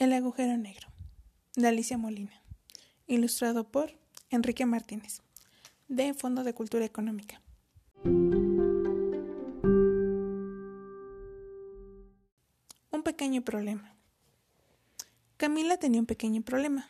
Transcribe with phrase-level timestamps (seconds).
[0.00, 0.88] El agujero negro,
[1.56, 2.42] de Alicia Molina,
[3.06, 3.92] ilustrado por
[4.30, 5.20] Enrique Martínez,
[5.88, 7.42] de Fondo de Cultura Económica.
[8.04, 8.22] Un
[13.04, 13.94] pequeño problema.
[15.36, 16.88] Camila tenía un pequeño problema.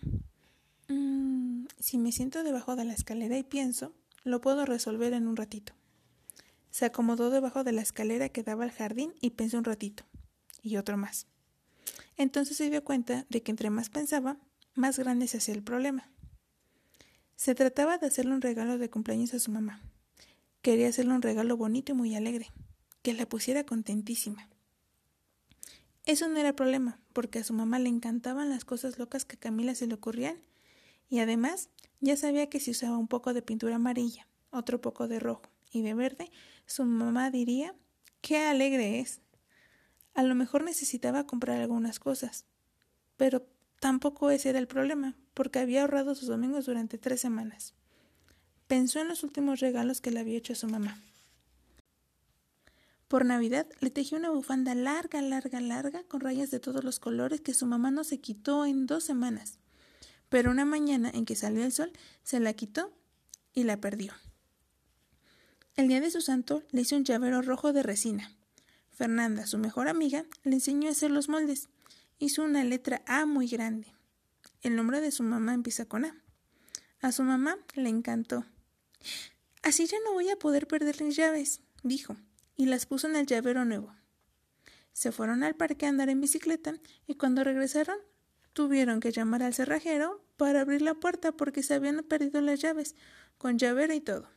[0.87, 3.93] Mm, si me siento debajo de la escalera y pienso,
[4.23, 5.73] lo puedo resolver en un ratito.
[6.71, 10.05] Se acomodó debajo de la escalera que daba al jardín y pensó un ratito,
[10.63, 11.27] y otro más.
[12.17, 14.39] Entonces se dio cuenta de que entre más pensaba,
[14.75, 16.11] más grande se hacía el problema.
[17.37, 19.81] Se trataba de hacerle un regalo de cumpleaños a su mamá.
[20.63, 22.53] Quería hacerle un regalo bonito y muy alegre,
[23.03, 24.49] que la pusiera contentísima.
[26.05, 29.41] Eso no era problema, porque a su mamá le encantaban las cosas locas que a
[29.41, 30.37] Camila se le ocurrían,
[31.09, 31.71] y además
[32.01, 35.43] ya sabía que si usaba un poco de pintura amarilla, otro poco de rojo
[35.73, 36.31] y de verde,
[36.67, 37.75] su mamá diría
[38.21, 39.21] qué alegre es.
[40.15, 42.45] A lo mejor necesitaba comprar algunas cosas,
[43.17, 43.47] pero
[43.81, 47.75] tampoco ese era el problema, porque había ahorrado sus domingos durante tres semanas.
[48.67, 51.01] Pensó en los últimos regalos que le había hecho a su mamá.
[53.09, 57.41] Por Navidad le tejió una bufanda larga, larga, larga, con rayas de todos los colores
[57.41, 59.59] que su mamá no se quitó en dos semanas.
[60.29, 62.93] Pero una mañana en que salió el sol, se la quitó
[63.53, 64.13] y la perdió.
[65.75, 68.31] El día de su santo le hizo un llavero rojo de resina.
[69.01, 71.71] Fernanda, su mejor amiga, le enseñó a hacer los moldes.
[72.19, 73.95] Hizo una letra A muy grande.
[74.61, 76.23] El nombre de su mamá empieza con A.
[77.01, 78.45] A su mamá le encantó.
[79.63, 82.15] Así ya no voy a poder perder las llaves, dijo,
[82.59, 83.95] y las puso en el llavero nuevo.
[84.93, 86.75] Se fueron al parque a andar en bicicleta
[87.07, 87.97] y cuando regresaron
[88.53, 92.97] tuvieron que llamar al cerrajero para abrir la puerta porque se habían perdido las llaves,
[93.39, 94.29] con llavero y todo.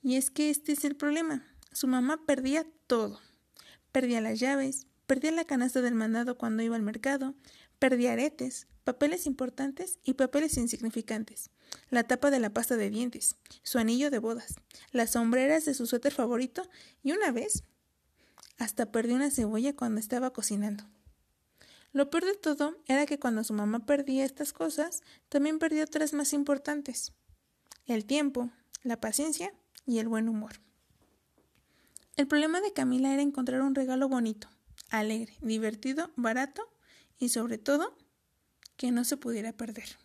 [0.00, 1.44] Y es que este es el problema.
[1.72, 3.20] Su mamá perdía todo.
[3.92, 7.34] Perdía las llaves, perdía la canasta del mandado cuando iba al mercado,
[7.78, 11.50] perdía aretes, papeles importantes y papeles insignificantes,
[11.90, 14.54] la tapa de la pasta de dientes, su anillo de bodas,
[14.92, 16.68] las sombreras de su suéter favorito
[17.02, 17.64] y una vez
[18.58, 20.84] hasta perdió una cebolla cuando estaba cocinando.
[21.92, 26.12] Lo peor de todo era que cuando su mamá perdía estas cosas, también perdió otras
[26.12, 27.12] más importantes.
[27.86, 28.50] El tiempo,
[28.84, 29.52] la paciencia
[29.86, 30.52] y el buen humor.
[32.20, 34.50] El problema de Camila era encontrar un regalo bonito,
[34.90, 36.68] alegre, divertido, barato
[37.18, 37.96] y sobre todo
[38.76, 39.96] que no se pudiera perder.